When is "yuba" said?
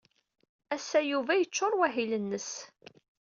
1.09-1.33